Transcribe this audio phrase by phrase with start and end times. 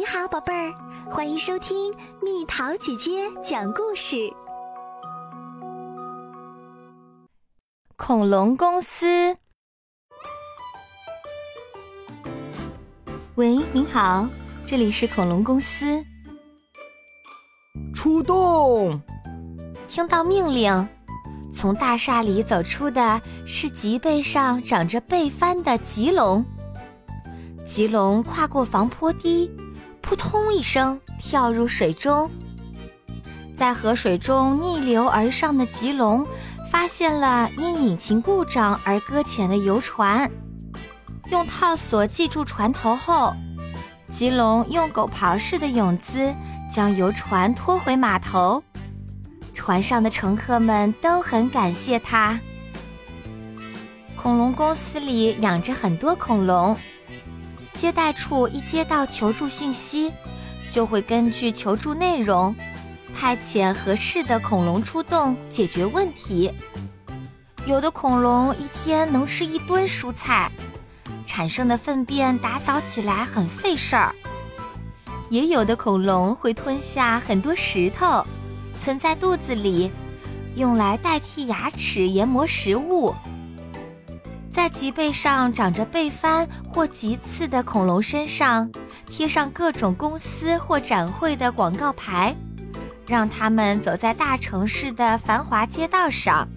[0.00, 0.72] 你好，宝贝儿，
[1.10, 4.32] 欢迎收听蜜桃姐姐讲故事。
[7.96, 9.36] 恐龙公司，
[13.34, 14.26] 喂，您好，
[14.64, 16.02] 这里是恐龙公司。
[17.94, 18.98] 出动！
[19.86, 20.88] 听到命令，
[21.52, 26.42] 从大厦里走出的是脊背上长着背帆的棘龙。
[27.66, 29.48] 棘龙跨过防坡堤，
[30.10, 32.28] 扑通一声跳入水中。
[33.54, 36.26] 在河水中逆流而上的棘龙
[36.68, 40.28] 发现了因引擎故障而搁浅的游船，
[41.30, 43.32] 用套索系住船头后，
[44.10, 46.34] 棘龙用狗刨式的泳姿
[46.68, 48.60] 将游船拖回码头。
[49.54, 52.40] 船上的乘客们都很感谢他。
[54.20, 56.76] 恐龙公司里养着很多恐龙。
[57.74, 60.12] 接待处一接到求助信息，
[60.70, 62.54] 就会根据求助内容，
[63.14, 66.52] 派遣合适的恐龙出动解决问题。
[67.66, 70.50] 有的恐龙一天能吃一吨蔬菜，
[71.26, 74.12] 产生的粪便打扫起来很费事儿；
[75.28, 78.24] 也有的恐龙会吞下很多石头，
[78.78, 79.90] 存在肚子里，
[80.56, 83.14] 用来代替牙齿研磨食物。
[84.50, 88.70] 在脊背上长着背帆或棘刺的恐龙身上，
[89.08, 92.34] 贴上各种公司或展会的广告牌，
[93.06, 96.48] 让他们走在大城市的繁华街道上。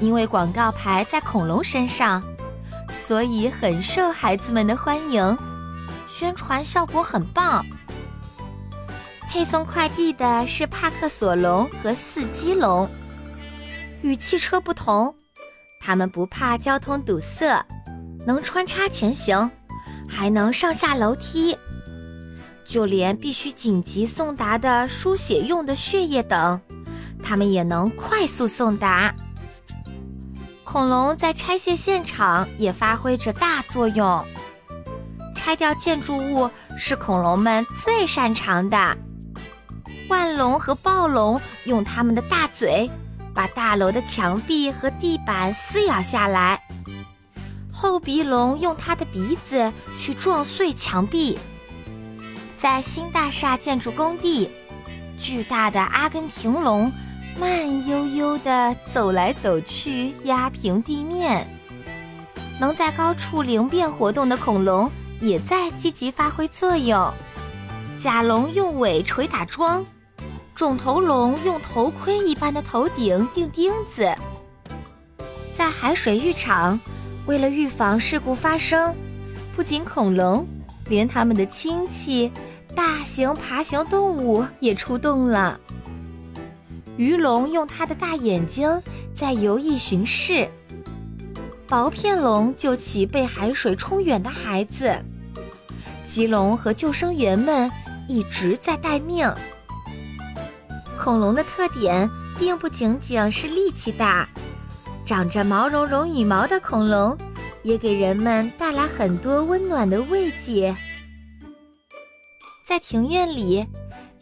[0.00, 2.22] 因为广告牌在恐龙身上，
[2.90, 5.36] 所以很受孩子们的欢迎，
[6.08, 7.64] 宣传效果很棒。
[9.28, 12.88] 配送快递的是帕克索龙和四基龙，
[14.00, 15.14] 与汽车不同。
[15.86, 17.62] 它们不怕交通堵塞，
[18.24, 19.50] 能穿插前行，
[20.08, 21.54] 还能上下楼梯。
[22.64, 26.58] 就连必须紧急送达的输血用的血液等，
[27.22, 29.14] 它们也能快速送达。
[30.64, 34.24] 恐龙在拆卸现场也发挥着大作用。
[35.36, 38.96] 拆掉建筑物是恐龙们最擅长的。
[40.08, 42.90] 万龙和暴龙用它们的大嘴。
[43.34, 46.62] 把大楼的墙壁和地板撕咬下来。
[47.72, 51.38] 后鼻龙用它的鼻子去撞碎墙壁。
[52.56, 54.50] 在新大厦建筑工地，
[55.18, 56.90] 巨大的阿根廷龙
[57.38, 61.46] 慢悠悠地走来走去，压平地面。
[62.60, 64.90] 能在高处灵便活动的恐龙
[65.20, 67.12] 也在积极发挥作用。
[67.98, 69.84] 甲龙用尾捶打桩。
[70.54, 74.14] 肿头龙用头盔一般的头顶钉钉子，
[75.52, 76.78] 在海水浴场，
[77.26, 78.94] 为了预防事故发生，
[79.56, 80.46] 不仅恐龙，
[80.88, 82.30] 连他们的亲戚
[82.72, 85.58] 大型爬行动物也出动了。
[86.96, 88.80] 鱼龙用它的大眼睛
[89.12, 90.48] 在游弋巡视，
[91.66, 94.96] 薄片龙救起被海水冲远的孩子，
[96.04, 97.68] 棘龙和救生员们
[98.06, 99.28] 一直在待命。
[101.04, 104.26] 恐龙的特点并不仅仅是力气大，
[105.04, 107.14] 长着毛茸茸羽毛的恐龙
[107.62, 110.74] 也给人们带来很多温暖的慰藉。
[112.66, 113.66] 在庭院里，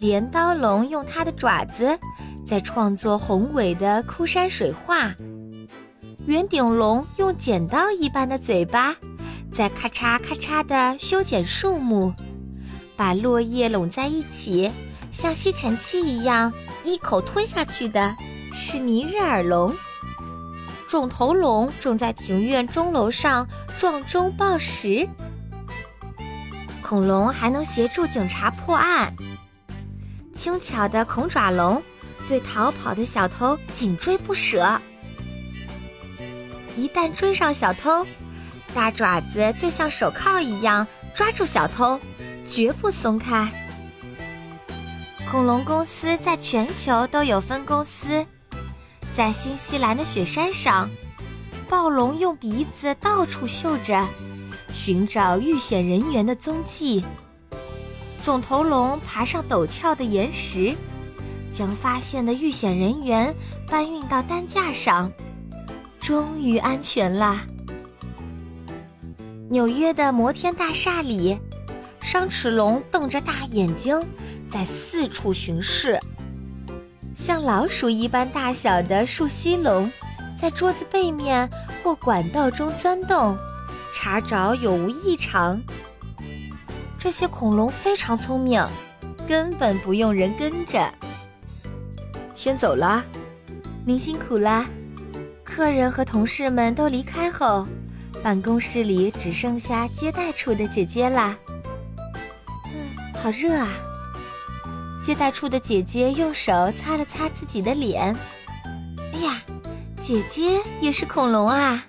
[0.00, 1.96] 镰刀龙用它的爪子
[2.44, 5.14] 在创作宏伟的枯山水画，
[6.26, 8.96] 圆顶龙用剪刀一般的嘴巴
[9.52, 12.12] 在咔嚓咔嚓地修剪树木，
[12.96, 14.68] 把落叶拢在一起。
[15.12, 16.52] 像吸尘器一样
[16.84, 18.16] 一口吞下去的
[18.52, 19.74] 是尼日尔龙，
[20.88, 23.46] 肿头龙正在庭院钟楼上
[23.78, 25.06] 撞钟报时。
[26.82, 29.14] 恐龙还能协助警察破案，
[30.34, 31.82] 轻巧的恐爪龙
[32.26, 34.80] 对逃跑的小偷紧追不舍，
[36.76, 38.04] 一旦追上小偷，
[38.74, 42.00] 大爪子就像手铐一样抓住小偷，
[42.46, 43.50] 绝不松开。
[45.32, 48.22] 恐龙公司在全球都有分公司，
[49.14, 50.90] 在新西兰的雪山上，
[51.70, 54.06] 暴龙用鼻子到处嗅着，
[54.74, 57.02] 寻找遇险人员的踪迹。
[58.22, 60.76] 肿头龙爬上陡峭的岩石，
[61.50, 63.34] 将发现的遇险人员
[63.66, 65.10] 搬运到担架上，
[65.98, 67.42] 终于安全啦。
[69.48, 71.38] 纽约的摩天大厦里，
[72.02, 73.98] 双齿龙瞪着大眼睛。
[74.52, 75.98] 在四处巡视，
[77.16, 79.90] 像老鼠一般大小的树栖龙，
[80.38, 81.48] 在桌子背面
[81.82, 83.34] 或管道中钻洞，
[83.94, 85.58] 查找有无异常。
[86.98, 88.62] 这些恐龙非常聪明，
[89.26, 90.92] 根本不用人跟着。
[92.34, 93.02] 先走啦，
[93.86, 94.66] 您辛苦啦。
[95.42, 97.66] 客人和同事们都离开后，
[98.22, 101.34] 办公室里只剩下接待处的姐姐啦。
[102.66, 103.68] 嗯，好热啊！
[105.02, 108.16] 接待处的姐姐用手擦了擦自己的脸。
[109.12, 109.42] 哎呀，
[109.96, 111.84] 姐姐也是恐龙啊！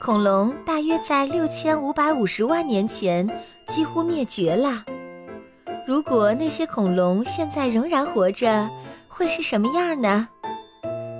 [0.00, 3.28] 恐龙大约在六千五百五十万年前
[3.66, 4.84] 几乎灭绝了。
[5.86, 8.70] 如果那些恐龙现在仍然活着，
[9.08, 10.28] 会是什么样呢？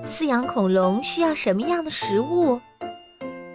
[0.05, 2.61] 饲养恐龙需要什么样的食物？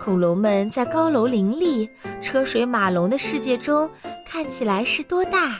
[0.03, 1.89] 恐龙们在高楼林立、
[2.21, 3.89] 车水马龙的世界中
[4.25, 5.57] 看起来是多大？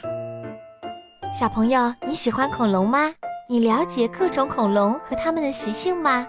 [1.34, 3.14] 小朋友，你喜欢恐龙吗？
[3.48, 6.28] 你了解各种恐龙和它们的习性吗？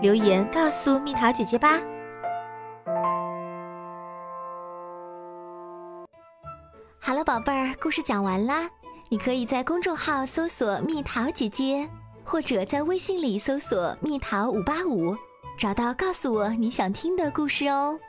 [0.00, 1.78] 留言告诉蜜桃姐姐吧。
[6.98, 8.70] 好了，宝贝儿，故事讲完啦。
[9.10, 11.86] 你可以在公众号搜索“蜜桃姐姐”，
[12.24, 15.14] 或者在微信里搜索“蜜桃五八五”，
[15.60, 18.00] 找到告诉我你想听的故事哦。